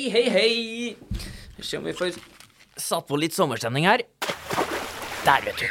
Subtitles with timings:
[0.00, 0.96] Hei, hei, hei.
[1.60, 2.14] Se om vi får
[2.80, 4.00] satt på litt sommerstemning her.
[5.26, 5.66] Der, vet du.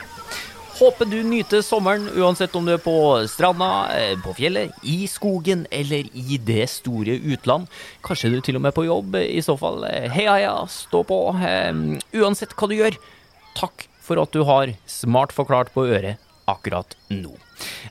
[0.78, 2.94] Håper du nyter sommeren, uansett om du er på
[3.26, 7.66] stranda, eh, på fjellet, i skogen eller i det store utland.
[8.06, 9.18] Kanskje du til og med er på jobb.
[9.18, 11.20] I så fall, eh, heia, heia, stå på.
[11.34, 13.02] Eh, Uansett hva du gjør,
[13.58, 17.36] takk for at du har Smart forklart på øret akkurat nå.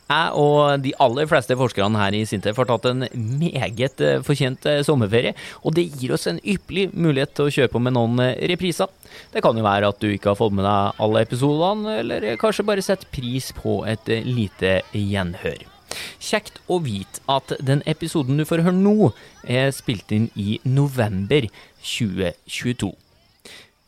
[0.08, 4.64] Jeg og de aller fleste forskerne her i Sintef har tatt en meget eh, fortjent
[4.68, 8.22] eh, sommerferie, og det gir oss en ypperlig mulighet til å kjøre på med noen
[8.24, 8.88] eh, repriser.
[9.34, 12.66] Det kan jo være at du ikke har fått med deg alle episodene, eller kanskje
[12.70, 15.66] bare setter pris på et lite gjenhør.
[16.20, 19.12] Kjekt å vite at den episoden du får høre nå,
[19.44, 21.48] er spilt inn i november
[21.84, 22.92] 2022.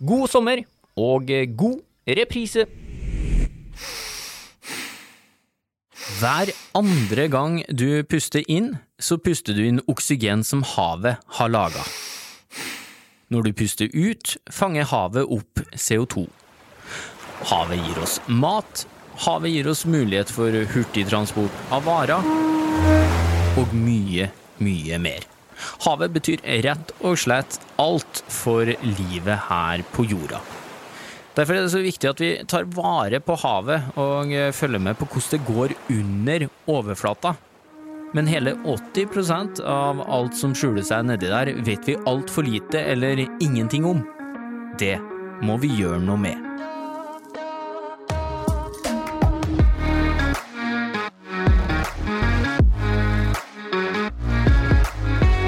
[0.00, 0.64] God sommer
[1.00, 2.68] og god reprise!
[6.20, 11.80] Hver andre gang du puster inn, så puster du inn oksygen som havet har laga.
[13.32, 16.26] Når du puster ut, fanger havet opp CO2.
[17.48, 18.84] Havet gir oss mat,
[19.24, 22.30] havet gir oss mulighet for hurtigtransport av varer,
[23.56, 24.28] og mye,
[24.60, 25.24] mye mer.
[25.86, 30.44] Havet betyr rett og slett alt for livet her på jorda.
[31.36, 34.98] Derfor er det så viktig at vi tar vare på havet og eh, følger med
[34.98, 37.36] på hvordan det går under overflata.
[38.12, 43.22] Men hele 80% av alt som skjuler seg nedi der, vet vi altfor lite eller
[43.38, 44.02] ingenting om.
[44.82, 44.96] Det
[45.46, 46.46] må vi gjøre noe med.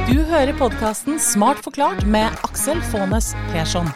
[0.06, 3.90] Du hører podkasten Smart forklart med Aksel Faanes Persson.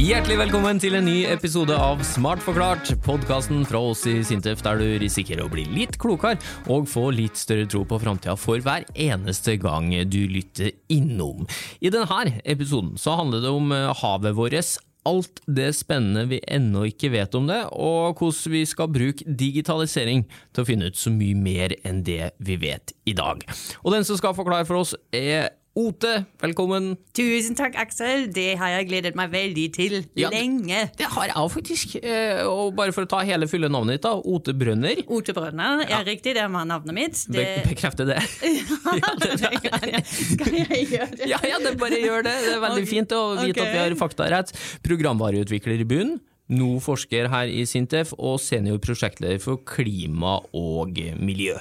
[0.00, 4.78] Hjertelig velkommen til en ny episode av Smart forklart, podkasten fra oss i Sintef der
[4.80, 6.40] du risikerer å bli litt klokere
[6.72, 11.44] og få litt større tro på framtida for hver eneste gang du lytter innom.
[11.84, 14.72] I denne episoden så handler det om eh, havet vårt,
[15.04, 20.24] alt det spennende vi ennå ikke vet om det, og hvordan vi skal bruke digitalisering
[20.48, 23.44] til å finne ut så mye mer enn det vi vet i dag.
[23.84, 26.24] Og den som skal forklare for oss, er Ote.
[26.42, 26.96] Velkommen.
[27.14, 28.24] Tusen takk, Aksel.
[28.34, 30.80] Det har jeg gledet meg veldig til Ja, lenge.
[30.98, 31.94] Det har jeg òg, faktisk.
[32.02, 34.16] Eh, Og bare for å ta hele fulle navnet ditt, da.
[34.18, 35.04] Ote Brønner.
[35.06, 37.22] Ote Brønner er riktig, det var navnet mitt.
[37.30, 37.46] Be Det...
[37.70, 38.18] bekrefter det.
[38.18, 41.30] ja, det, Skal jeg gjøre det?
[41.30, 42.34] ja, ja, det bare gjør det.
[42.48, 42.90] Det er veldig okay.
[42.90, 44.50] fint å vite at vi har faktarett.
[44.50, 44.82] fakta rett.
[44.90, 46.16] Programvareutvikler i bunn.
[46.50, 51.58] Nå forsker her i Sintef og senior prosjektleder for klima og miljø.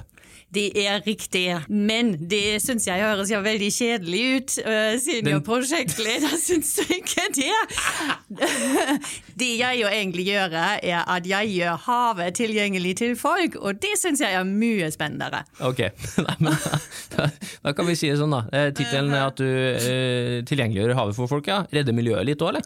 [0.49, 4.53] Det er riktig, men det syns jeg høres jo veldig kjedelig ut.
[5.03, 7.57] Seniorprosjektleder syns du ikke det?
[9.41, 13.93] det jeg jo egentlig gjør, er at jeg gjør havet tilgjengelig til folk, og det
[14.01, 15.43] syns jeg er mye spennende.
[15.61, 15.83] Ok,
[16.25, 16.55] Nei,
[17.13, 17.29] da,
[17.67, 18.41] da kan vi si det sånn, da.
[18.49, 21.61] Eh, Tittelen er at du eh, tilgjengeliggjør havet for folk, ja.
[21.69, 22.65] Redder miljøet litt òg, eller?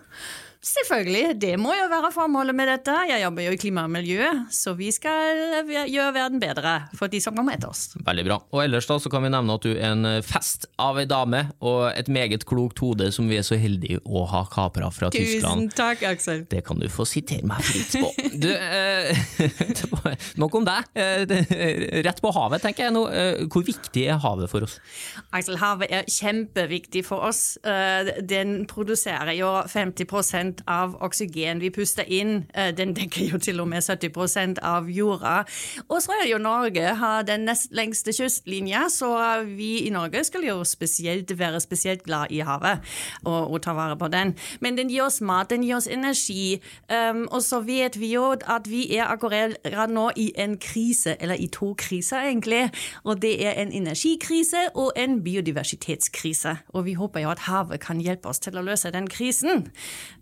[0.63, 2.93] Selvfølgelig, det må jo være formålet med dette.
[3.09, 7.19] Jeg jobber jo i klima og miljø, så vi skal gjøre verden bedre for de
[7.23, 7.89] som kommer etter oss.
[7.99, 8.37] Veldig bra.
[8.55, 11.41] Og ellers da så kan vi nevne at du er en fest av ei dame,
[11.59, 15.67] og et meget klokt hode som vi er så heldige å ha kapra fra Tyskland.
[15.67, 16.45] Tusen takk, Aksel.
[16.51, 18.13] Det kan du få sitere meg fritt på.
[18.39, 19.19] Du, eh,
[20.41, 20.87] nok om deg.
[20.95, 23.03] Eh, rett på havet, tenker jeg nå.
[23.11, 24.79] Eh, hvor viktig er havet for oss?
[25.35, 27.57] Aksel, havet er kjempeviktig for oss.
[27.67, 30.07] Eh, Den produserer jo 50
[30.67, 32.45] av oksygen vi puster inn.
[32.53, 35.43] Eh, Den dekker jo til og med 70 av jorda.
[35.89, 40.43] Og så er jo Norge har den nest lengste kystlinja, så vi i Norge skal
[40.43, 42.83] jo spesielt være spesielt glad i havet
[43.25, 44.35] og, og ta vare på den.
[44.59, 48.33] Men den gir oss mat, den gir oss energi, um, og så vet vi jo
[48.33, 52.69] at vi er akkurat nå i en krise, eller i to kriser egentlig,
[53.03, 56.57] og det er en energikrise og en biodiversitetskrise.
[56.73, 59.67] Og vi håper jo at havet kan hjelpe oss til å løse den krisen,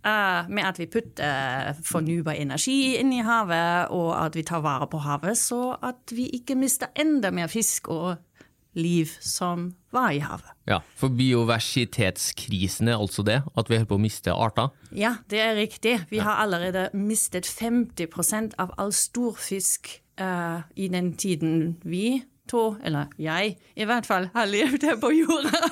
[0.05, 4.89] uh, med at vi putter fornybar energi inn i havet, og at vi tar vare
[4.91, 8.15] på havet, så at vi ikke mister enda mer fisk og
[8.77, 10.51] liv som var i havet.
[10.69, 14.71] Ja, For biodiversitetskrisen er altså det, at vi holder på å miste arter?
[14.95, 15.97] Ja, det er riktig.
[16.11, 19.91] Vi har allerede mistet 50 av all storfisk
[20.21, 22.21] uh, i den tiden vi
[22.51, 25.69] to, eller jeg i hvert fall, har levd her på jorda.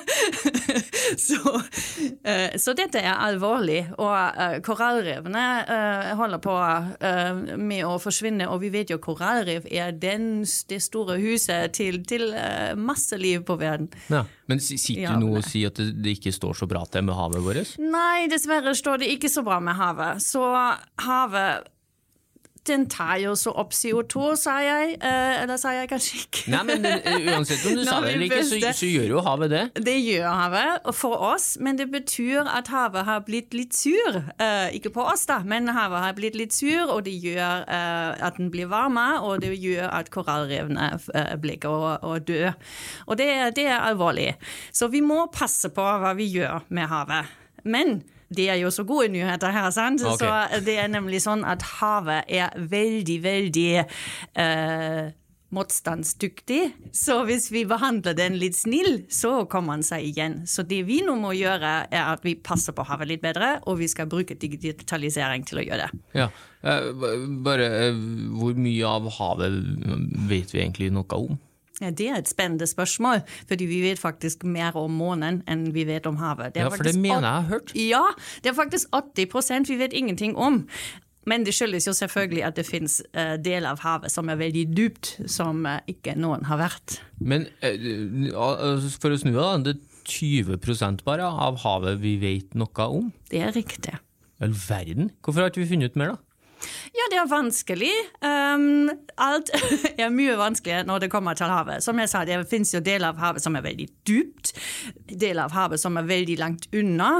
[1.28, 3.82] så, uh, så dette er alvorlig.
[3.98, 6.56] Og uh, korallrevene uh, holder på
[7.60, 12.32] med å forsvinne, og vi vet jo korallrev er den, det store huset til, til
[12.78, 13.90] masse liv på verden.
[14.12, 14.24] Ja.
[14.50, 17.06] Men sitter Ja, du nå og sier at det, det ikke står så bra til
[17.06, 17.76] med havet vårt?
[17.82, 20.22] Nei, dessverre står det ikke så bra med havet.
[20.24, 20.42] Så
[21.04, 21.68] havet
[22.68, 24.98] Den tar jo så opp CO2, sa jeg.
[25.00, 26.42] Eh, eller sa jeg kanskje ikke?
[26.52, 29.52] Nei, men eh, uansett om du sa det eller ikke, så, så gjør jo havet
[29.54, 29.62] det.
[29.88, 34.20] Det gjør havet for oss, men det betyr at havet har blitt litt sur.
[34.36, 38.20] Eh, ikke på oss, da, men havet har blitt litt sur, og det gjør eh,
[38.28, 40.92] at den blir varmere, og det gjør at korallrevene
[41.40, 42.52] blir å, å dø.
[43.08, 44.34] Og det, det er alvorlig.
[44.72, 47.36] Så vi må passe på hva vi gjør med havet.
[47.64, 50.02] Men det er jo så gode nyheter her, sant?
[50.06, 50.22] Okay.
[50.22, 55.08] Så det er nemlig sånn at havet er veldig, veldig eh,
[55.50, 56.60] motstandsdyktig.
[56.94, 60.38] Så hvis vi behandler den litt snill, så kommer den seg igjen.
[60.46, 63.80] Så det vi nå må gjøre, er at vi passer på havet litt bedre, og
[63.82, 66.02] vi skal bruke digitalisering til å gjøre det.
[66.22, 66.30] Ja,
[66.62, 66.90] eh,
[67.42, 68.02] bare eh,
[68.38, 69.58] hvor mye av havet
[70.30, 71.38] vet vi egentlig noe om?
[71.80, 75.86] Ja, Det er et spennende spørsmål, fordi vi vet faktisk mer om månen enn vi
[75.88, 76.56] vet om havet.
[76.56, 77.74] Ja, for det mener jeg har hørt.
[77.74, 78.04] Ja,
[78.42, 80.66] det er faktisk 80% vi vet ingenting om.
[81.28, 84.64] Men det skyldes jo selvfølgelig at det finnes uh, deler av havet som er veldig
[84.76, 87.00] dypt, som uh, ikke noen har vært.
[87.20, 92.56] Men altså, for å snu det, da, det er 20 bare av havet vi vet
[92.58, 93.12] noe om.
[93.30, 93.98] Det er riktig.
[94.40, 95.12] Vel, verden?
[95.20, 96.29] Hvorfor har ikke vi funnet ut mer, da?
[96.96, 97.90] Ja, det er vanskelig.
[98.20, 98.90] Um,
[99.20, 99.50] alt
[100.00, 101.84] er mye vanskeligere når det kommer til havet.
[101.84, 104.52] Som jeg sa, det finnes jo deler av havet som er veldig dypt,
[105.10, 107.10] deler av havet som er veldig langt unna.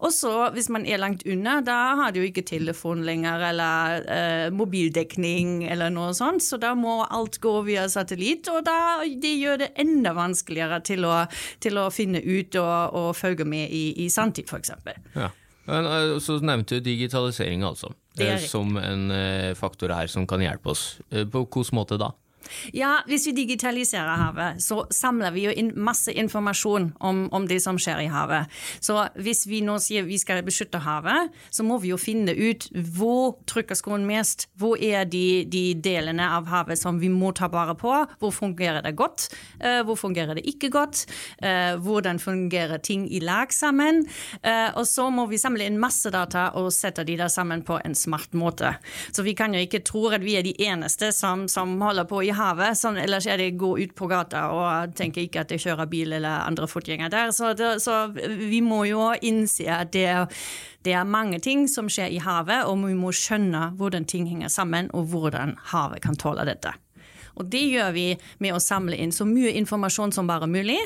[0.00, 4.46] Og så, hvis man er langt unna, da har du ikke telefon lenger, eller uh,
[4.56, 9.62] mobildekning, eller noe sånt, så da må alt gå via satellitt, og da, det gjør
[9.64, 11.20] det enda vanskeligere til å,
[11.62, 14.74] til å finne ut og, og følge med i, i sanntid, f.eks.
[15.14, 15.30] Ja.
[15.70, 17.92] Eh, Så nevnte du digitalisering, altså.
[18.18, 18.38] Eh.
[18.42, 20.98] Som en eh, faktor her som kan hjelpe oss.
[21.10, 22.12] Eh, På hvilken måte da?
[22.76, 27.60] Ja, hvis vi digitaliserer havet, så samler vi jo inn masse informasjon om, om det
[27.64, 28.50] som skjer i havet.
[28.82, 32.66] Så hvis vi nå sier vi skal beskytte havet, så må vi jo finne ut
[32.94, 34.48] hvor trykker skoen mest.
[34.60, 37.94] Hvor er de, de delene av havet som vi må ta vare på?
[38.20, 39.28] Hvor fungerer det godt?
[39.60, 41.04] Eh, hvor fungerer det ikke godt?
[41.42, 44.04] Eh, hvordan fungerer ting i lag sammen?
[44.42, 47.78] Eh, og så må vi samle inn masse data og sette de der sammen på
[47.84, 48.74] en smart måte.
[49.12, 52.22] Så vi kan jo ikke tro at vi er de eneste som, som holder på
[52.26, 52.39] i havet.
[52.76, 56.14] Sånn, ellers er det gå ut på gata og tenke ikke at jeg kjører bil
[56.16, 57.32] eller andre fotgjengere der.
[57.36, 60.06] Så, det, så vi må jo innse at det,
[60.86, 64.52] det er mange ting som skjer i havet, og vi må skjønne hvordan ting henger
[64.52, 66.72] sammen, og hvordan havet kan tåle dette.
[67.38, 68.06] Og det gjør vi
[68.42, 70.80] med å samle inn så mye informasjon som bare mulig,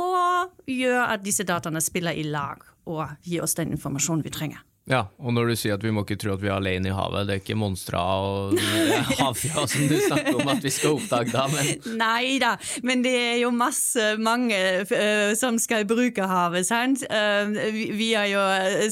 [0.00, 4.62] og gjør at disse dataene spiller i lag og gir oss den informasjonen vi trenger.
[4.84, 6.92] Ja, og når du sier at vi må ikke tro at vi er alene i
[6.92, 11.32] havet, det er ikke monstre og eh, som du snakker om at vi skal oppdage
[11.32, 12.50] da, men Nei da,
[12.84, 17.04] men det er jo masse, mange uh, som skal bruke havet, sant?
[17.08, 18.42] Uh, vi, vi har jo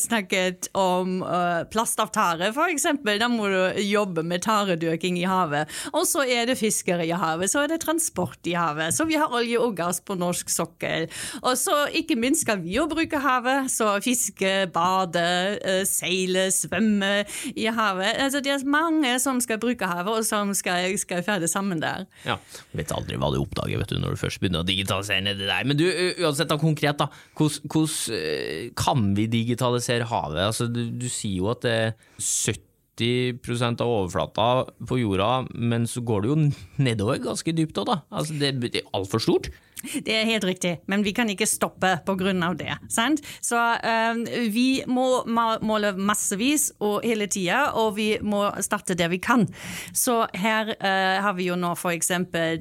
[0.00, 3.20] snakket om uh, plast av tare, for eksempel.
[3.20, 5.70] Da må du jobbe med taredyrking i havet.
[5.92, 8.94] Og så er det fiskere i havet, så er det transport i havet.
[8.96, 11.08] Så vi har olje og gass på norsk sokkel.
[11.42, 15.28] Og så ikke minst skal vi jo bruke havet, så fiske, bade,
[15.60, 17.10] eh, seile, svømme
[17.52, 18.16] i havet.
[18.22, 22.06] Altså, det er mange som skal bruke havet, og som skal, skal ferdes sammen der.
[22.26, 22.38] ja,
[22.76, 25.68] vet aldri hva du oppdager vet du, når du først begynner å digitalisere nedi der.
[25.68, 25.86] Men du,
[26.22, 27.08] uansett da konkret, da,
[27.38, 30.44] hvordan kan vi digitalisere havet?
[30.50, 34.48] Altså, du, du sier jo at det er 70% av overflata
[34.88, 36.38] på jorda, men så går det jo
[36.82, 38.00] nedover ganske dypt òg, da.
[38.12, 39.52] Altså, det er altfor stort.
[40.06, 42.76] Det er helt riktig, men vi kan ikke stoppe av det.
[42.92, 43.22] Sant?
[43.44, 49.20] Så eh, vi må måle massevis og hele tida, og vi må starte der vi
[49.22, 49.46] kan.
[49.92, 52.12] Så her uh, har vi jo nå f.eks.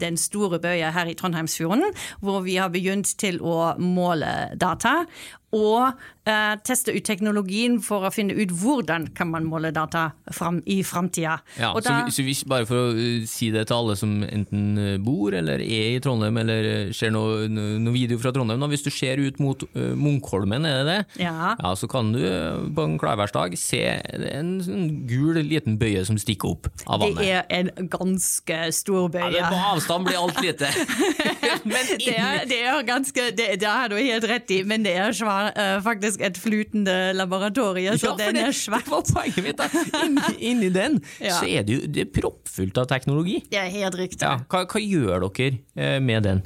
[0.02, 1.92] den store bøya her i Trondheimsfjorden,
[2.22, 5.02] hvor vi har begynt til å måle data.
[5.52, 10.62] Og uh, teste ut teknologien for å finne ut hvordan kan man måle data fram,
[10.64, 11.40] i framtida.
[11.60, 15.36] Ja, så, da- så hvis, bare for å si det til alle som enten bor
[15.36, 19.20] eller er i Trondheim, eller uh, ser noe, noe video fra Trondheim, hvis du ser
[19.22, 21.24] ut mot uh, Munkholmen, er det det?
[21.26, 21.54] Ja.
[21.78, 22.22] Så kan du
[22.76, 27.20] på en klarværsdag se en en, gul liten bøye som stikker opp av vannet.
[27.22, 29.32] det er en ganske stor Ja, bøye.
[29.34, 30.70] det, på avstand blir alt lite.
[31.72, 34.94] Men Det er, det er ganske, det, det har du helt rett i, men det
[34.98, 38.82] er svær, uh, faktisk et flytende laboratorie, så Ja, den det, er svær.
[38.86, 39.62] det var poenget mitt.
[40.02, 41.36] Inni, inni den Ja.
[41.40, 43.42] så er det jo det er proppfullt av teknologi.
[43.52, 44.22] Det er helt riktig.
[44.26, 46.42] Ja, hva, hva gjør dere med den?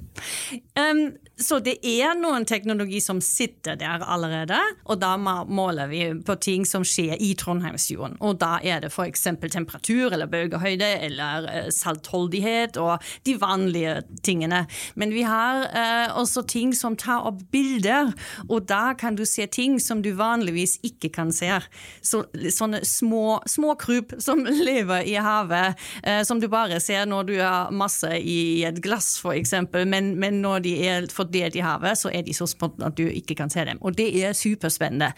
[0.75, 4.55] Um, så det er noen teknologi som sitter der allerede,
[4.87, 8.15] og da måler vi på ting som skjer i Trondheimsfjorden.
[8.23, 9.27] Og da er det f.eks.
[9.51, 14.63] temperatur eller bølgehøyde eller eh, saltholdighet og de vanlige tingene.
[14.95, 18.13] Men vi har eh, også ting som tar opp bilder,
[18.47, 21.51] og da kan du se ting som du vanligvis ikke kan se.
[21.99, 27.27] Så, sånne små, små kryp som lever i havet, eh, som du bare ser når
[27.27, 32.00] du har masse i et glass, f.eks., men, men når de er fordelt i havet,
[32.00, 33.82] så er de så små at du ikke kan se dem.
[33.82, 35.12] Og det er superspennende.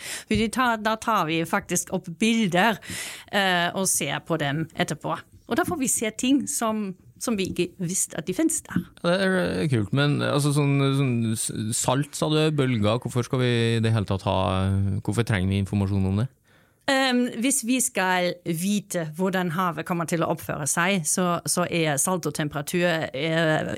[0.53, 2.79] Tar, da tar vi faktisk opp bilder
[3.31, 5.17] eh, og ser på dem etterpå.
[5.47, 6.89] Og da får vi se ting som,
[7.23, 8.83] som vi ikke visste at de finnes der.
[9.03, 13.83] Det er kult, men altså, sånn, sånn salt, sa du, bølger, hvorfor skal vi i
[13.83, 14.37] det hele tatt ha
[15.05, 16.27] Hvorfor trenger vi informasjon om det?
[16.87, 21.97] Um, hvis vi skal vite hvordan havet kommer til å oppføre seg, så, så er
[21.99, 23.73] salt og temperatur er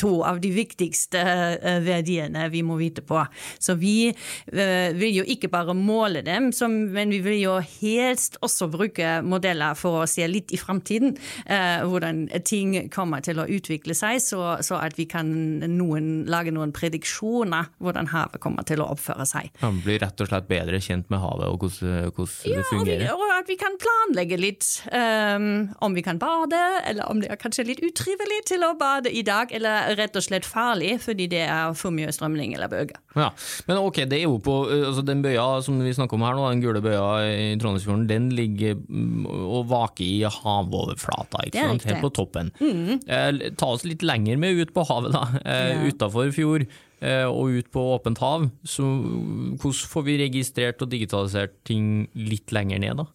[0.00, 3.20] to av de viktigste eh, verdiene vi må vite på.
[3.60, 8.38] Så vi uh, vil jo ikke bare måle dem, som, men vi vil jo helst
[8.40, 11.12] også bruke modeller for å se litt i framtiden
[11.50, 15.28] uh, hvordan ting kommer til å utvikle seg, så, så at vi kan
[15.74, 19.52] noen, lage noen prediksjoner hvordan havet kommer til å oppføre seg.
[19.60, 23.24] Man blir rett og slett bedre kjent med havet og hvordan, Ja, og, vi, og
[23.36, 25.46] at vi kan planlegge litt um,
[25.84, 29.22] om vi kan bade, eller om det er kanskje litt utrivelig til å bade i
[29.26, 33.00] dag, eller rett og slett farlig fordi det er for mye strømning eller bølger.
[33.16, 33.30] Ja,
[33.68, 36.46] Men ok, det er jo på altså Den bøya som vi snakker om her nå,
[36.52, 41.86] den gule bøya i Trondheimsfjorden, den ligger mm, og vaker i havoverflata, ikke sant?
[41.88, 42.52] Helt på toppen.
[42.60, 45.24] Eh, ta oss litt lenger med ut på havet, da.
[45.44, 45.82] Eh, Ja.
[45.90, 46.66] Utafor fjord
[47.04, 48.46] og ut på åpent hav.
[48.64, 53.06] Så hvordan får vi registrert og digitalisert ting litt lenger ned, da?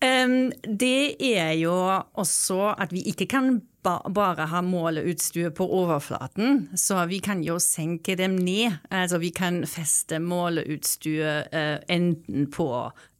[0.00, 1.74] Det er jo
[2.20, 7.58] også at vi ikke kan ba bare ha måleutstyr på overflaten, så vi kan jo
[7.62, 8.78] senke dem ned.
[8.90, 12.68] Altså vi kan feste måleutstyr eh, enten på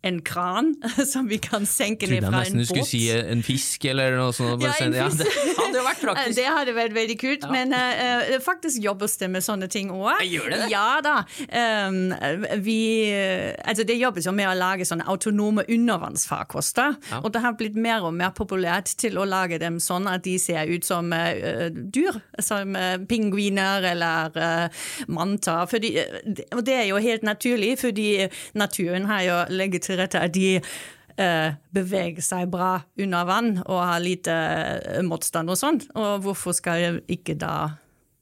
[0.03, 0.75] en kran,
[1.12, 3.43] som vi kan senke ned fra Trodde ned jeg fra nesten du skulle si en
[3.47, 4.62] fisk eller noe sånt.
[4.62, 5.25] Ja, en Ja, fisk.
[5.47, 6.37] det hadde jo vært praktisk.
[6.38, 10.23] Det hadde vært veldig kult, men eh, eh, faktisk jobbes det med sånne ting òg.
[10.26, 10.69] Gjør det det?
[10.73, 11.17] Ja da.
[11.50, 12.15] Um,
[12.62, 12.79] vi,
[13.11, 16.97] eh, altså det jobbes jo med å lage sånne autonome undervannsfarkoster.
[17.11, 17.23] Ja.
[17.23, 20.37] Og det har blitt mer og mer populært til å lage dem sånn at de
[20.43, 22.21] ser ut som uh, dyr.
[22.43, 25.67] Som uh, pingviner eller uh, manter.
[25.67, 30.35] Fordi, eh, det er jo helt naturlig, fordi naturen har jo legget til rette at
[30.35, 35.81] de eh, beveger seg bra under vann og har lite eh, motstand og sånn.
[35.97, 37.57] Og hvorfor skal ikke da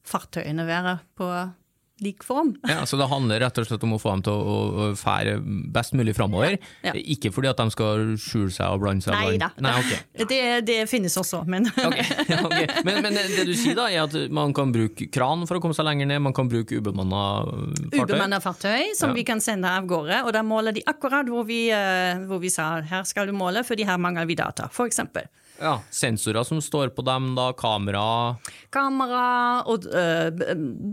[0.04, 1.30] fartøyene være på
[2.02, 2.56] lik form?
[2.66, 5.36] Ja, så Det handler rett og slett om å få dem til å, å fære
[5.74, 6.56] best mulig framover.
[6.82, 6.90] Ja.
[6.98, 9.14] Ikke fordi at de skal skjule seg og blande seg.
[9.14, 9.50] Nei da.
[9.62, 9.92] Nei, ok.
[10.34, 12.04] Det, det finnes også, men okay.
[12.40, 12.66] Okay.
[12.86, 15.76] Men, men det du sier da, er at man kan bruke kran for å komme
[15.76, 18.00] seg lenger ned, man kan bruke ubemanna fartøy.
[18.02, 19.18] Ubemanna fartøy som Ja.
[19.20, 22.50] vi kan sende av gårde, og da måler de akkurat hvor vi, eh, hvor vi
[22.50, 25.28] sa her skal du måle, fordi her mangler vi data, for eksempel.
[25.60, 28.34] Ja, sensorer som står på dem, da, kamera
[28.74, 30.32] Kamera og øh,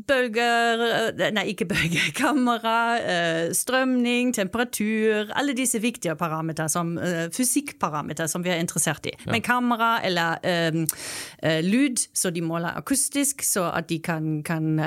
[0.07, 2.11] bølger øh, Nei, ikke bølger.
[2.21, 5.31] Kamera, øh, strømning, temperatur.
[5.35, 9.15] Alle disse viktige parametere, som øh, fysikkparametere som vi er interessert i.
[9.25, 10.37] Men kamera eller
[11.61, 14.77] lyd, så de måler akustisk, så at de kan, kan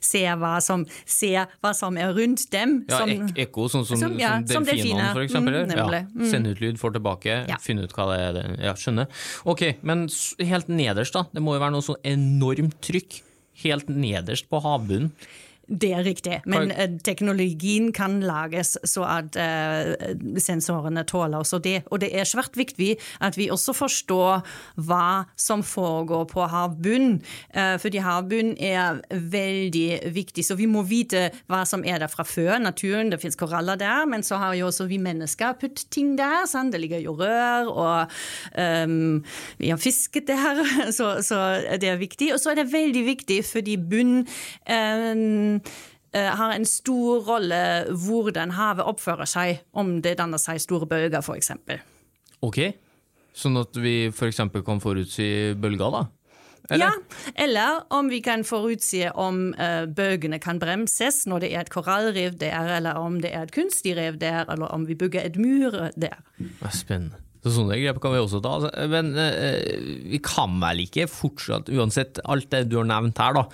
[0.00, 2.78] se, hva som, se hva som er rundt dem.
[2.90, 5.58] Ja, som, ek ekko, sånn som, som- ja, som delfinene, for eksempel.
[5.66, 7.58] Mm, ja, Sende ut lyd, får tilbake, Ja.
[7.62, 8.54] finne ut hva det er.
[8.68, 9.10] Ja, skjønner.
[9.48, 10.06] Ok, men
[10.42, 11.26] helt nederst, da.
[11.32, 13.20] Det må jo være noe sånn enormt trykk.
[13.62, 15.12] Helt nederst på havbunnen.
[15.66, 21.80] Det er riktig, men eh, teknologien kan lages så at eh, sensorene tåler også det.
[21.90, 24.44] Og det er svært viktig at vi også forstår
[24.86, 27.18] hva som foregår på havbunnen.
[27.50, 32.22] Uh, fordi havbunnen er veldig viktig, så vi må vite hva som er der fra
[32.22, 32.60] før.
[32.62, 36.46] Naturen, det finnes koraller der, men så har jo også vi mennesker putt ting der.
[36.46, 36.76] Sant?
[36.76, 38.14] Det ligger jo rør, og
[38.86, 39.24] um,
[39.58, 40.62] vi har fisket der,
[40.96, 41.42] så, så
[41.74, 42.30] det er viktig.
[42.36, 44.24] Og så er det veldig viktig fordi bunnen
[44.70, 45.55] eh,
[46.16, 47.58] har en stor rolle
[47.92, 51.50] hvordan havet oppfører seg, om det danner seg store bølger, f.eks.
[52.46, 52.60] Ok,
[53.36, 54.40] sånn at vi f.eks.
[54.64, 55.28] kan forutsi
[55.60, 56.06] bølger, da?
[56.74, 56.90] Ja,
[57.34, 62.38] eller om vi kan forutsi om uh, bølgene kan bremses når det er et korallrev
[62.40, 65.76] der, eller om det er et kunstig rev der, eller om vi bygger et mur
[65.94, 66.18] der.
[66.74, 67.22] Spennende.
[67.44, 68.56] Så sånne grep kan vi også ta.
[68.58, 68.86] altså.
[68.90, 73.46] Men uh, vi kan vel ikke fortsatt, uansett alt det du har nevnt her, da,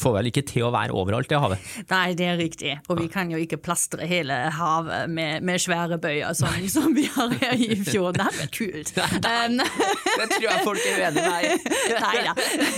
[0.00, 1.72] får vel ikke til å være overalt i havet?
[1.90, 2.76] Nei, det er riktig.
[2.88, 7.08] Og vi kan jo ikke plastre hele havet med, med svære bøyer som, som, vi
[7.16, 8.20] har her i fjorden.
[8.20, 8.94] Det hadde vært kult.
[9.26, 9.68] Nei,
[10.14, 11.68] Det tror jeg folk er uenig med.
[12.04, 12.34] Nei da.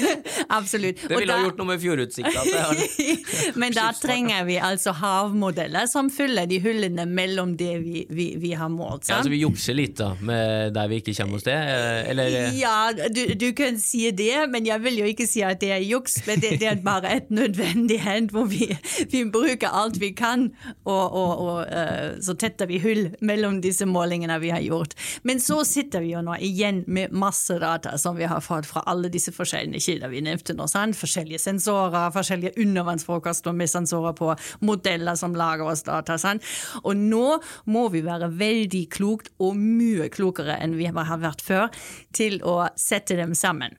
[0.58, 1.02] Absolutt.
[1.06, 3.54] Det ville ville ha gjort noe med fjordutsikta.
[3.61, 8.52] Men da trenger vi altså havmodeller som fyller de hullene mellom det vi, vi, vi
[8.58, 9.08] har målt.
[9.11, 12.37] Ja, altså vi jukser litt da, med der vi ikke kommer oss til, eh, eller?
[12.56, 15.85] Ja, du, du kan si det, men jeg vil jo ikke si at det er
[15.85, 16.20] juks.
[16.28, 18.68] Men det, det er bare et nødvendig hendt hvor vi,
[19.12, 20.48] vi bruker alt vi kan,
[20.84, 24.96] og, og, og eh, så tetter vi hull mellom disse målingene vi har gjort.
[25.26, 28.84] Men så sitter vi jo nå igjen med masse data som vi har fått fra
[28.90, 30.68] alle disse forskjellige kilder vi nevnte nå.
[30.70, 30.98] Sant?
[30.98, 34.32] Forskjellige sensorer, forskjellige undervannsfrokoster med sensorer på,
[34.66, 36.18] modeller som lager oss data.
[36.20, 36.44] Sant?
[36.84, 37.38] Og nå
[37.70, 41.68] må vi være veldig klokt og mye klokere enn vi har vært før
[42.16, 43.76] til å sette dem sammen.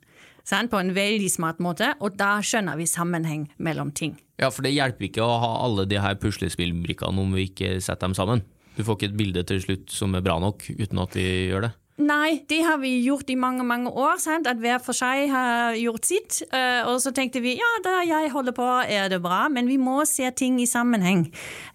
[0.48, 0.72] Sant?
[0.72, 4.16] På en veldig smart måte, og da skjønner vi sammenheng mellom ting.
[4.40, 8.08] Ja, for det hjelper ikke å ha alle de her puslespillbrikkene om vi ikke setter
[8.08, 8.46] dem sammen.
[8.78, 11.68] Du får ikke et bilde til slutt som er bra nok uten at vi gjør
[11.68, 11.74] det.
[11.98, 14.20] Nei, det har vi gjort i mange mange år.
[14.22, 14.46] Sant?
[14.46, 16.44] At hver for seg har gjort sitt.
[16.52, 19.48] Uh, og så tenkte vi ja, da jeg holder på, er det bra.
[19.50, 21.26] Men vi må se ting i sammenheng.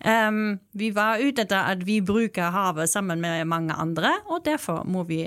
[0.07, 4.87] Um, vi var ute etter at vi bruker havet sammen med mange andre, og derfor
[4.87, 5.25] må vi,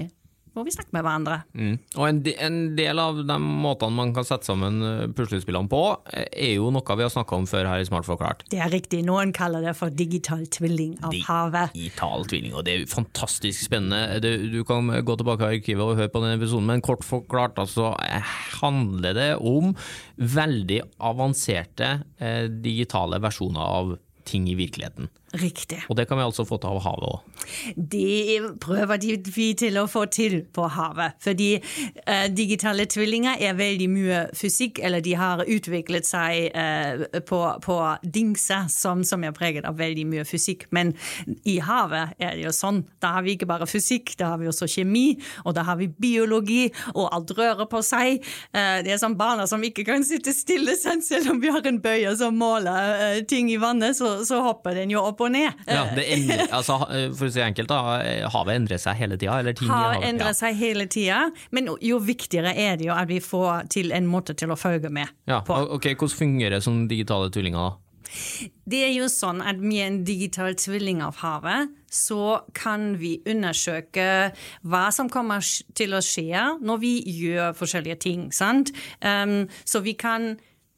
[0.55, 1.39] må vi snakke med hverandre.
[1.53, 1.75] Mm.
[1.97, 5.81] Og en, de, en del av de måtene man kan sette sammen eh, puslespillene på,
[6.13, 8.45] eh, er jo noe vi har snakka om før her i Smart forklart.
[8.51, 9.01] Det er riktig.
[9.07, 11.75] Noen kaller det for digital tvilling av havet.
[11.75, 14.21] Digital tvilling, og det er fantastisk spennende.
[14.23, 17.59] Du, du kan gå tilbake i arkivet og høre på den episoden, men kort forklart
[17.61, 19.75] altså, eh, handler det om
[20.15, 23.95] veldig avanserte eh, digitale versjoner av
[24.25, 25.09] ting i virkeligheten.
[25.35, 25.81] Riktig.
[25.89, 27.45] Og det kan vi altså få til av havet òg.
[27.75, 29.01] Det prøver
[29.35, 31.17] vi til å få til på havet.
[31.23, 37.41] Fordi eh, digitale tvillinger er veldig mye fysikk, eller de har utviklet seg eh, på,
[37.65, 40.67] på dingser som, som er preget av veldig mye fysikk.
[40.75, 40.93] Men
[41.43, 42.83] i havet er det jo sånn.
[43.03, 45.89] Da har vi ikke bare fysikk, da har vi også kjemi, og da har vi
[45.89, 48.23] biologi, og alt rører på seg.
[48.55, 51.81] Eh, det er som barna som ikke kan sitte stille, selv om vi har en
[51.83, 55.63] bøye som måler ting i vannet, så, så hopper den jo opp og ned.
[55.67, 59.17] Ja, det endrer, altså, eh, for å si enkelt, da, eh, havet endrer seg hele
[59.17, 59.33] tida?
[59.35, 60.03] Havet havet?
[60.09, 64.07] endret seg hele tida, men jo viktigere er det jo at vi får til en
[64.07, 65.57] måte til å følge med Ja, på.
[65.79, 67.57] ok, Hvordan fungerer det som digitale tvillinger?
[67.71, 67.81] da?
[68.69, 74.31] Det er jo sånn at med en digital tvilling av havet, så kan vi undersøke
[74.63, 75.41] hva som kommer
[75.75, 78.27] til å skje når vi gjør forskjellige ting.
[78.31, 78.71] sant?
[79.01, 80.35] Um, så vi kan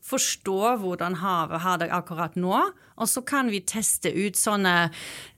[0.08, 2.60] forstå hvordan havet har det akkurat nå,
[2.98, 4.90] og så kan vi teste ut sånne,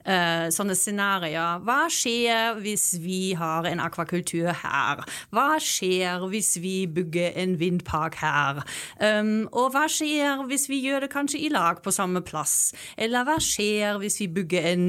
[0.06, 1.60] uh, sånne scenarioer.
[1.66, 5.02] Hva skjer hvis vi har en akvakultur her?
[5.34, 8.62] Hva skjer hvis vi bygger en vindpark her?
[8.96, 12.72] Um, og hva skjer hvis vi gjør det kanskje i lag på samme plass?
[12.96, 14.86] Eller hva skjer hvis vi bygger en,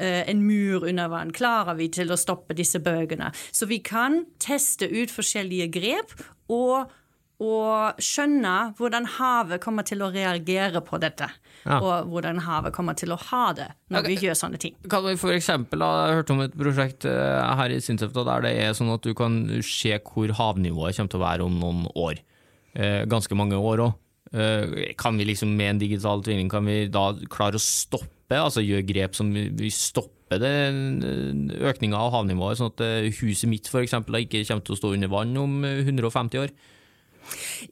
[0.00, 1.34] uh, en mur under vann?
[1.36, 3.32] Klarer vi til å stoppe disse bølgene?
[3.52, 6.16] Så vi kan teste ut forskjellige grep
[6.48, 6.94] og
[7.42, 11.28] og skjønne hvordan havet kommer til å reagere på dette.
[11.66, 11.80] Ja.
[11.80, 14.76] Og hvordan havet kommer til å ha det når vi gjør sånne ting.
[14.88, 18.46] Kan vi for eksempel, da, jeg hørte om et prosjekt eh, her i Sintefta der
[18.46, 21.86] det er sånn at du kan se hvor havnivået kommer til å være om noen
[21.92, 22.24] år.
[22.76, 24.02] Eh, ganske mange år òg.
[24.32, 28.64] Eh, kan vi liksom med en digital tvilling kan vi da klare å stoppe, altså
[28.64, 32.82] gjøre grep som vi, stopper stopper økninga av havnivået, sånn at
[33.20, 36.50] huset mitt for eksempel ikke kommer til å stå under vann om eh, 150 år?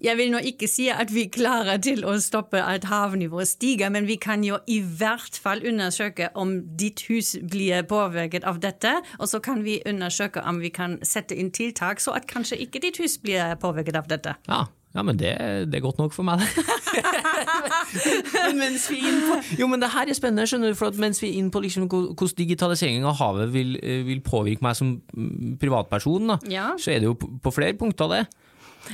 [0.05, 4.09] Jeg vil nå ikke si at vi klarer til å stoppe at havnivået stiger, men
[4.09, 9.29] vi kan jo i hvert fall undersøke om ditt hus blir påvirket av dette, og
[9.31, 13.01] så kan vi undersøke om vi kan sette inn tiltak så at kanskje ikke ditt
[13.03, 14.37] hus blir påvirket av dette.
[14.49, 14.65] Ja,
[14.95, 15.35] ja men det,
[15.71, 16.65] det er godt nok for meg, det.
[18.47, 21.01] men mens vi inn på Jo, men det her er spennende, skjønner du, for at
[21.01, 24.79] mens vi er inn på liksom hvordan digitaliseringen av havet vil, eh, vil påvirke meg
[24.79, 26.73] som mm, privatperson, da, Ja.
[26.79, 28.25] så er det jo på på flere punkter det.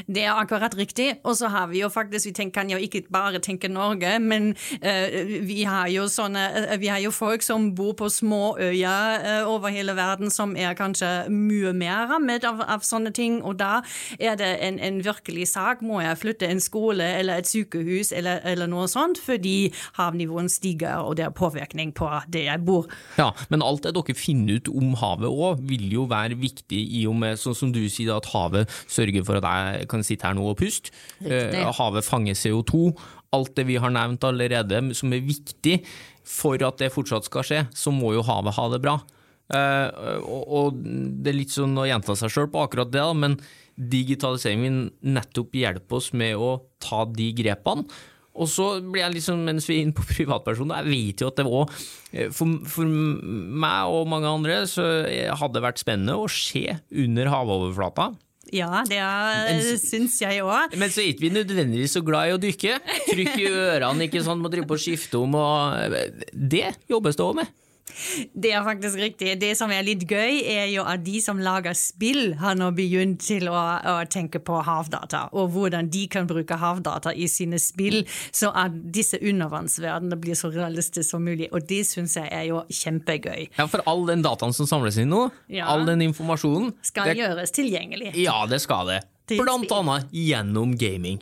[0.07, 1.15] Det er akkurat riktig.
[1.25, 4.53] Og så har vi jo faktisk, vi tenker, kan jo ikke bare tenke Norge, men
[4.83, 9.43] uh, vi har jo sånne uh, Vi har jo folk som bor på små øyer
[9.45, 13.59] uh, over hele verden som er kanskje mye mer rammet av, av sånne ting, og
[13.61, 13.81] da
[14.19, 15.85] er det en, en virkelig sak.
[15.87, 21.05] Må jeg flytte en skole eller et sykehus eller, eller noe sånt fordi havnivået stiger
[21.05, 22.89] og det er påvirkning på det jeg bor.
[23.19, 27.05] Ja, men alt det dere finner ut om havet òg, vil jo være viktig i
[27.11, 30.37] og med, sånn som du sier, at havet sørger for at jeg kan sitte her
[30.37, 30.93] nå og puste.
[31.25, 32.91] Eh, havet fanger CO2.
[33.37, 35.81] Alt det vi har nevnt allerede som er viktig
[36.27, 38.99] for at det fortsatt skal skje, så må jo havet ha det bra.
[39.51, 43.37] Eh, og, det er litt sånn å gjenta seg sjøl på akkurat det, men
[43.81, 47.87] digitaliseringen vil nettopp hjelpe oss med å ta de grepene.
[48.41, 51.41] Og så blir jeg liksom, mens vi er inne på privatpersoner, jeg vet jo at
[51.41, 51.75] det òg
[52.35, 56.65] for, for meg og mange andre så hadde det vært spennende å se
[57.03, 58.11] under havoverflata.
[58.55, 60.75] Ja, det er, syns jeg òg.
[60.81, 62.79] Men så er ikke vi nødvendigvis så glad i å dykke.
[63.09, 65.97] Trykk i ørene, ikke sånn, må drive på å skifte om og
[66.35, 67.53] Det jobbes det òg med.
[68.33, 69.35] Det er faktisk riktig.
[69.41, 73.21] Det som er litt gøy, er jo at de som lager spill, har nå begynt
[73.25, 78.03] til å, å, tenke på havdata, og hvordan de kan bruke havdata i sine spill,
[78.33, 81.49] så at disse undervannsverdenene blir så realistiske som mulig.
[81.55, 83.51] Og det syns jeg er jo kjempegøy.
[83.59, 85.69] Ja, for all den dataen som samles inn nå, ja.
[85.71, 88.15] all den informasjonen Skal det, gjøres tilgjengelig.
[88.21, 89.01] Ja, det skal det.
[89.31, 91.21] Blant annet gjennom gaming.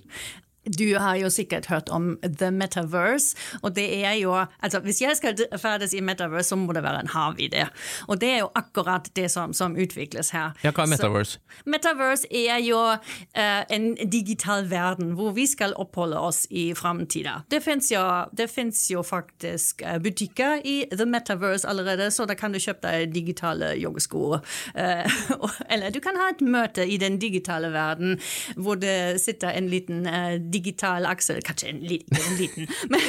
[0.68, 3.36] Du har jo sikkert hørt om The Metaverse.
[3.62, 7.00] og det er jo, altså Hvis jeg skal ferdes i Metaverse, så må det være
[7.00, 7.66] en hav i det.
[8.08, 10.52] Og det er jo akkurat det som, som utvikles her.
[10.64, 11.38] Ja, Hva er Metaverse?
[11.38, 17.42] Så, metaverse er jo uh, en digital verden hvor vi skal oppholde oss i framtida.
[17.50, 18.02] Det fins jo,
[18.90, 23.74] jo, faktisk eh, butikker i The Metaverse allerede, så da kan du kjøpe deg digitale
[23.80, 24.38] joggesko.
[24.78, 28.16] Uh, eller du kan ha et møte i den digitale verden
[28.56, 30.06] hvor det sitter en liten
[30.52, 30.57] digital
[31.08, 33.00] aksel, kanskje en, li, en liten, men,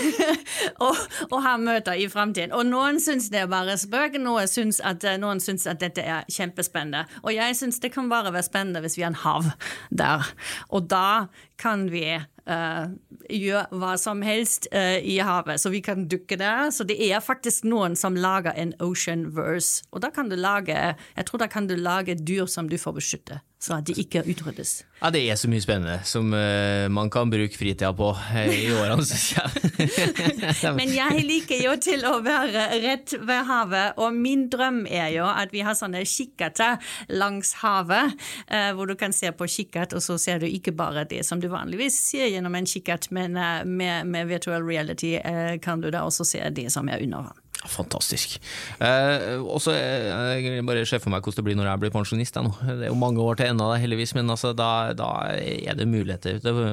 [0.79, 0.97] og,
[1.29, 2.53] og ha møter i framtiden.
[2.55, 6.27] Og noen syns det er bare spøk, noen syns at, noen syns at dette er
[6.29, 7.05] kjempespennende.
[7.23, 9.51] Og jeg syns det kan bare være spennende hvis vi har en hav
[9.89, 10.33] der.
[10.69, 11.27] Og da
[11.59, 12.85] kan vi uh,
[13.29, 16.69] gjøre hva som helst uh, i havet, så vi kan dukke der.
[16.75, 19.83] Så det er faktisk noen som lager en ocean verse.
[19.91, 22.97] Og da kan du lage jeg tror da kan du lage dyr som du får
[22.99, 24.85] beskytte så at de ikke utryddes.
[25.01, 28.69] Ja, Det er så mye spennende som uh, man kan bruke fritida på uh, i
[28.71, 30.75] årene, som jeg.
[30.79, 35.27] Men jeg liker jo til å være rett ved havet, og min drøm er jo
[35.27, 36.79] at vi har sånne kikkerter
[37.11, 38.15] langs havet,
[38.47, 41.43] uh, hvor du kan se på kikkert, og så ser du ikke bare det som
[41.43, 43.35] du vanligvis ser gjennom en kikkert, men
[43.67, 45.17] med, med virtual reality
[45.63, 47.48] kan du da også se det som er under vann.
[47.67, 48.37] Fantastisk.
[48.79, 52.37] Eh, også, jeg jeg bare ser for meg hvordan det blir når jeg blir pensjonist.
[52.39, 55.87] Jeg, det er jo mange år til ennå, heldigvis, men altså, da, da, er det
[55.91, 56.69] muligheter til å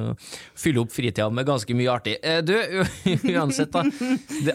[0.55, 2.15] fylle opp fritida med ganske mye artig.
[2.23, 2.55] Eh, du,
[3.35, 3.83] uansett, da,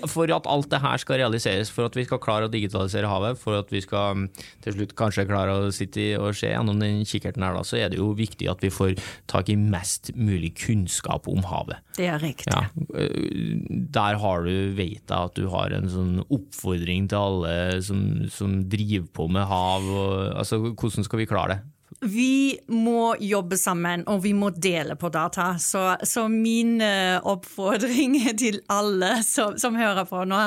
[0.07, 3.39] for at alt det her skal realiseres, for at vi skal klare å digitalisere havet,
[3.41, 4.25] for at vi skal mm,
[4.63, 7.91] til slutt kanskje klare å sitte og se gjennom den kikkerten her, da, så er
[7.91, 8.95] det jo viktig at vi får
[9.31, 11.83] tak i mest mulig kunnskap om havet.
[11.99, 12.55] Det er riktig.
[12.55, 13.59] Ja, eh,
[13.99, 18.57] der har du, vet jeg at du har en sånn oppfordring til alle som, som
[18.69, 19.87] driver på med hav.
[19.87, 21.59] Og, altså, hvordan skal vi klare det?
[22.03, 25.51] Vi må jobbe sammen, og vi må dele på data.
[25.61, 30.39] Så, så min uh, oppfordring til alle som, som, hører på nå,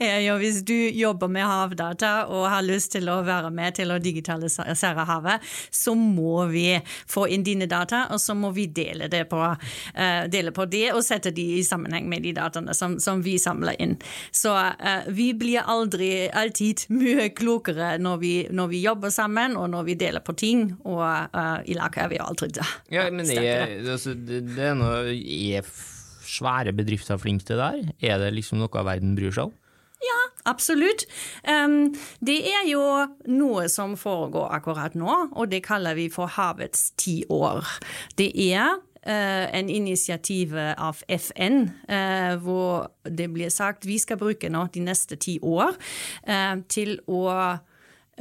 [0.00, 3.92] er jo hvis du jobber med havdata og har lyst til å være med til
[3.92, 9.10] å digitalisere havet, så må vi få inn dine data, og så må vi dele,
[9.12, 12.96] det på, uh, dele på det og sette de i sammenheng med de dataene som,
[12.96, 13.98] som vi samler inn.
[14.32, 19.68] Så uh, vi blir aldri alltid mye klokere når vi, når vi jobber sammen, og
[19.76, 20.70] når vi deler på ting.
[20.88, 22.68] og og uh, i lag er vi jo aldri det.
[22.94, 25.66] Ja, men er, altså, det, det er, noe, er
[26.32, 28.14] svære bedrifter flinke til det der?
[28.14, 29.58] Er det liksom noe verden bryr seg om?
[30.02, 31.04] Ja, absolutt.
[31.46, 31.92] Um,
[32.24, 32.82] det er jo
[33.30, 37.76] noe som foregår akkurat nå, og det kaller vi for havets tiår.
[38.18, 44.46] Det er Uh, en initiativ av FN uh, hvor det blir sagt vi skal bruke
[44.46, 47.24] nå de neste ti år uh, til å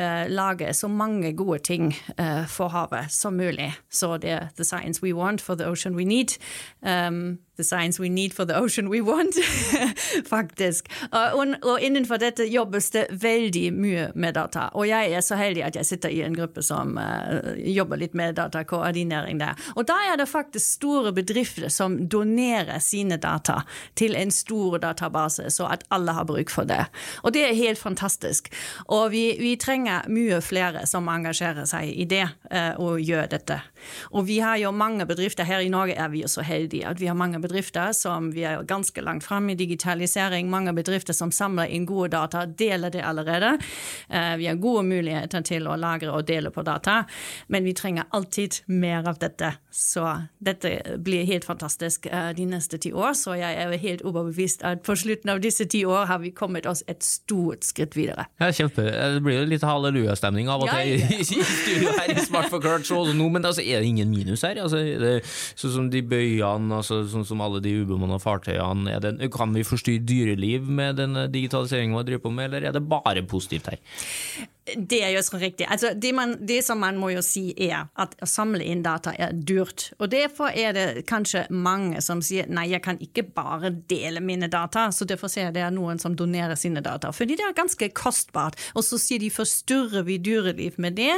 [0.02, 3.74] uh, lage så mange gode ting uh, for havet som mulig.
[3.92, 6.38] Så det er the science we want for the ocean we need.
[6.82, 9.36] Um, the science we need for the ocean we want,
[10.26, 10.90] faktisk.
[11.12, 14.70] Og, og, innenfor dette jobbes det veldig mye med data.
[14.74, 18.16] Og jeg er så heldig at jeg sitter i en gruppe som uh, jobber litt
[18.18, 19.60] med datakoordinering der.
[19.76, 23.62] Og da er det faktisk store bedrifter som donerer sine data
[24.00, 26.86] til en stor database, så at alle har bruk for det.
[27.26, 28.48] Og det er helt fantastisk.
[28.88, 33.60] Og vi, vi trenger mye flere som engasjerer seg i det uh, og gjør dette.
[34.16, 37.00] Og vi har jo mange bedrifter, her i Norge er vi jo så heldige at
[37.02, 41.32] vi har mange bedrifter som vi er ganske langt fram i digitalisering, mange bedrifter som
[41.34, 43.56] samler inn gode data, deler det allerede.
[44.08, 47.04] Uh, vi har gode muligheter til å lagre og dele på data,
[47.48, 49.54] men vi trenger alltid mer av dette.
[49.72, 50.06] Så
[50.40, 54.84] dette blir helt fantastisk uh, de neste ti år, så jeg er helt overbevist at
[54.86, 58.28] på slutten av disse ti år har vi kommet oss et stort skritt videre.
[58.42, 58.86] Ja, kjempe.
[58.86, 63.02] Det blir jo litt hallelujastemning av og til i studio her i Smart forklart så
[63.16, 64.60] nå, men altså, er det ingen minus her?
[64.62, 65.14] Altså, det,
[65.60, 70.06] sånn som de bøyene, altså, sånn som alle de ubemanna fartøyene, det, kan vi forstyrre
[70.06, 73.82] dyreliv med den digitaliseringen vi driver på med, eller er det bare positivt her?
[74.78, 75.66] Det er jo så riktig.
[75.66, 79.14] Altså, det, man, det, som man må jo si, er at å samle inn data
[79.18, 79.88] er dyrt.
[79.98, 84.52] Og derfor er det kanskje mange som sier nei, jeg kan ikke bare dele mine
[84.54, 84.90] data.
[84.94, 87.10] Så derfor ser jeg det er noen som donerer sine data.
[87.16, 88.60] Fordi det er ganske kostbart.
[88.78, 91.16] Og så sier de forstyrrer vi dyreliv med det.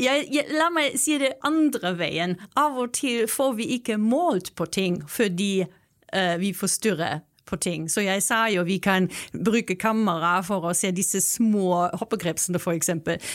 [0.00, 2.36] Jeg, jeg, la meg si det andre veien.
[2.58, 7.88] Av og til får vi ikke målt på ting fordi uh, vi forstyrrer på ting.
[7.92, 12.92] Så jeg sa jo vi kan bruke kamera for å se disse små hoppegrepsene, f.eks.,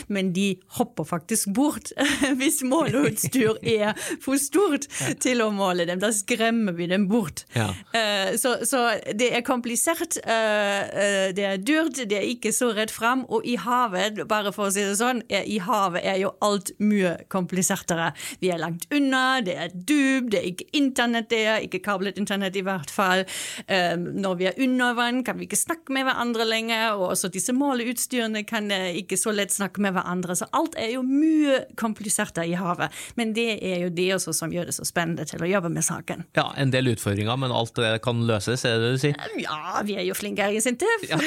[0.09, 1.91] men de hopper faktisk bort
[2.39, 4.87] hvis måleutstyr er for stort
[5.23, 6.01] til å måle dem.
[6.01, 7.45] Da skremmer vi dem bort.
[7.55, 7.69] Ja.
[7.93, 8.85] Uh, så, så,
[9.17, 13.25] det er komplisert, uh, det er dyrt, det er ikke så rett fram.
[13.29, 16.73] Og i havet, bare for å si det sånn, er, i havet er jo alt
[16.81, 18.11] mye komplisertere.
[18.41, 22.57] Vi er langt unna, det er dyp, det er ikke internett der, ikke kablet internett
[22.57, 23.25] i hvert fall.
[23.69, 27.31] Uh, når vi er under vann, kan vi ikke snakke med hverandre lenger, og også
[27.33, 30.35] disse måleutstyrene kan eh, ikke så lett snakke med hverandre.
[30.38, 32.93] Så alt er jo mye komplisert i havet.
[33.19, 35.85] Men det er jo det også som gjør det så spennende til å jobbe med
[35.85, 36.25] saken.
[36.38, 39.29] Ja, en del utfordringer, men alt det kan løses, er det det du sier?
[39.41, 41.07] Ja, vi er jo flinke her i Sintef.
[41.09, 41.17] Ja.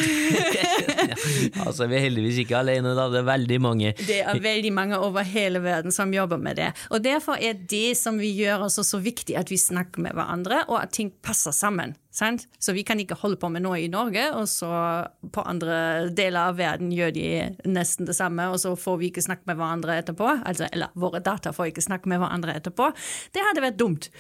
[1.65, 3.09] altså, vi er heldigvis ikke alene, da.
[3.11, 3.93] Det er veldig mange.
[3.99, 6.71] Det er veldig mange over hele verden som jobber med det.
[6.93, 10.63] Og derfor er det som vi gjør også så viktig, at vi snakker med hverandre,
[10.69, 11.97] og at ting passer sammen.
[12.13, 12.45] Sant?
[12.61, 14.69] Så vi kan ikke holde på med noe i Norge, og så
[15.33, 17.29] på andre deler av verden gjør de
[17.73, 20.29] nesten det samme, og så får vi ikke snakke med hverandre etterpå.
[20.45, 22.91] Altså, eller våre data får ikke snakke med hverandre etterpå.
[23.33, 24.11] Det hadde vært dumt.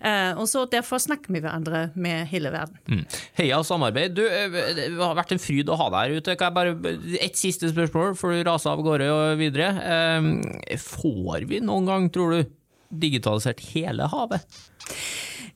[0.00, 2.78] Uh, og så derfor snakker vi hverandre med hele verden.
[2.88, 3.04] Mm.
[3.36, 4.16] Heia samarbeid.
[4.16, 6.38] Du, eh, det har vært en fryd å ha deg her ute.
[6.40, 9.68] Kan jeg bare Et siste spørsmål før du raser av gårde og videre.
[9.76, 12.56] Uh, får vi noen gang, tror du,
[13.04, 14.48] digitalisert hele havet?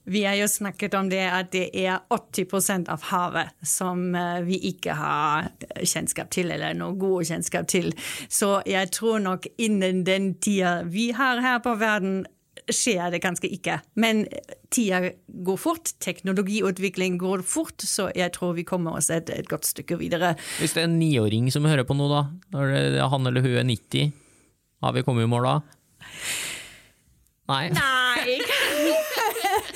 [0.07, 4.61] Vi har jo snakket om det at det er 80% av havet som eh, vi
[4.71, 5.49] ikke har
[5.83, 7.91] kjennskap til, eller noe god kjennskap til.
[8.31, 12.25] Så jeg tror nok innen den tida vi har her på verden,
[12.73, 13.81] skjer det ganske ikke.
[13.99, 14.25] Men
[14.75, 19.67] tida går fort, teknologiutvikling går fort, så jeg tror vi kommer oss et, et godt
[19.69, 20.35] stykke videre.
[20.61, 22.77] Hvis det er en niåring som hører på nå, da, når
[23.11, 24.15] han eller hun er 90,
[24.83, 25.57] har vi kommet i mål da?
[27.47, 27.67] Nei.
[27.71, 28.39] Nei.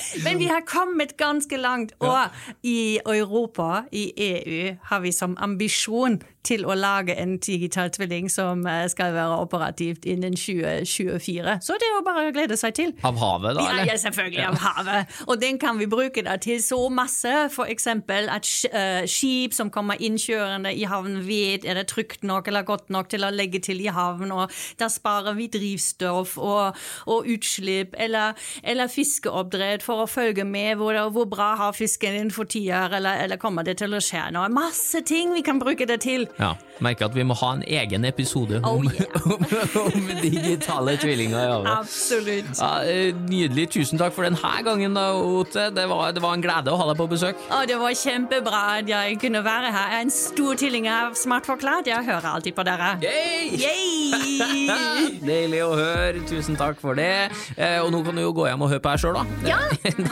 [0.24, 1.92] Men vi har kommet ganske langt.
[1.98, 2.18] Og
[2.62, 8.64] i Europa, i EU, har vi som ambisjon til å lage en digital tvilling som
[8.68, 11.56] eh, skal være operativt innen 2024.
[11.60, 12.94] Så det er jo bare å glede seg til.
[13.04, 13.66] Av havet, da?
[13.66, 13.90] eller?
[13.90, 15.18] Ja, selvfølgelig av havet.
[15.28, 17.34] Og den kan vi bruke da til så masse.
[17.70, 22.64] Eksempel at uh, skip som kommer innkjørende i havn, vet er det trygt nok eller
[22.66, 24.32] godt nok til å legge til i havn.
[24.32, 24.50] Og
[24.80, 27.94] da sparer vi drivstoff og, og utslipp.
[28.00, 28.32] Eller,
[28.64, 33.26] eller fiskeoppdrett for å følge med hvor, hvor bra har fisken din for tida, eller,
[33.26, 34.48] eller kommer det til å skje noe.
[34.52, 36.29] Masse ting vi kan bruke det til.
[36.38, 39.26] Ja, Merker at vi må ha en egen episode om, oh, yeah.
[39.84, 41.40] om, om, digitale tvillinger.
[41.40, 41.58] Ja.
[41.76, 42.54] Absolutt.
[42.56, 43.68] Ja, eh, nydelig.
[43.74, 45.68] Tusen takk for denne gangen, da, Ote.
[45.76, 47.40] Det var, det var, en glede å ha deg på besøk.
[47.52, 49.90] Oh, det var kjempebra at jeg kunne være her.
[49.92, 51.90] Jeg er en stor tilhenger av Smart forklart.
[51.90, 52.94] Jeg hører alltid på dere.
[53.04, 53.60] Yay!
[53.60, 55.20] Yay!
[55.30, 56.24] Deilig å høre.
[56.30, 57.28] Tusen takk for det.
[57.58, 59.24] Eh, og nå kan du jo gå hjem og høre på deg sjøl, da.
[59.44, 59.60] Ja.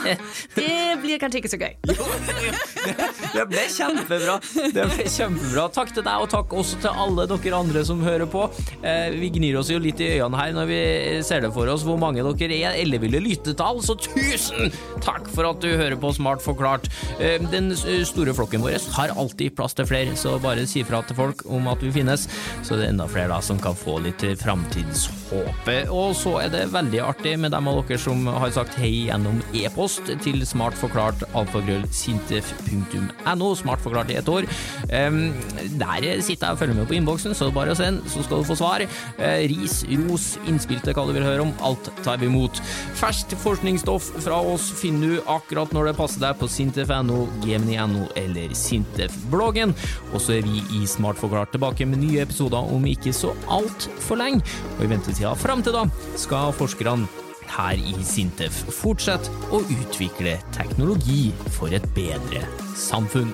[0.59, 1.73] det blir kanskje ikke så gøy.
[3.33, 4.37] det ble kjempebra.
[4.75, 5.67] Det ble kjempebra.
[5.73, 8.45] Takk til deg, og takk også til alle dere andre som hører på.
[8.81, 10.79] Eh, vi gnir oss jo litt i øynene her når vi
[11.25, 15.61] ser det for oss hvor mange dere er elleville lyttetall, så tusen takk for at
[15.63, 16.89] du hører på Smart forklart.
[17.19, 21.17] Eh, den store flokken vår har alltid plass til flere, så bare si fra til
[21.19, 22.27] folk om at vi finnes,
[22.63, 25.91] så det er enda flere da som kan få litt framtidshåpet.
[25.93, 29.41] Og så er det veldig artig med dem av dere som har sagt hei gjennom
[29.57, 34.47] e-post til smartforklart alfagrøll sintef.no, smartforklart i et år.
[34.89, 35.21] Um,
[35.79, 38.55] der sitter sitte og følge med på innboksen, så bare send, så skal du få
[38.57, 38.83] svar.
[38.83, 41.53] Eh, ris, ros, innspill til hva du vil høre om.
[41.65, 42.61] Alt tar vi imot.
[42.99, 48.53] Ferskt forskningsstoff fra oss finner du akkurat når det passer deg på sintef.no, gemini.no eller
[48.57, 49.75] Sintef-bloggen.
[50.13, 54.19] Og så er vi i Smart forklart tilbake med nye episoder om ikke så altfor
[54.21, 54.43] lenge.
[54.77, 55.85] Og i ventetida fram til da
[56.19, 57.09] skal forskerne
[57.49, 62.45] her i Sintef fortsette å utvikle teknologi for et bedre
[62.77, 63.33] samfunn.